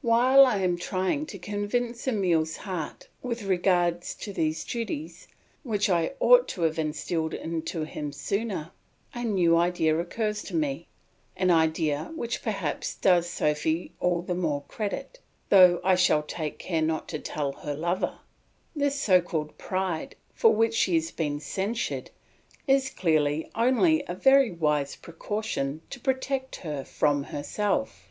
[0.00, 5.28] While I am trying to convince Emile's heart with regard to these duties
[5.62, 8.70] which I ought to have instilled into him sooner,
[9.12, 10.86] a new idea occurs to me,
[11.36, 15.20] an idea which perhaps does Sophy all the more credit,
[15.50, 18.20] though I shall take care not to tell her lover;
[18.74, 22.08] this so called pride, for which she has been censured,
[22.66, 28.08] is clearly only a very wise precaution to protect her from herself.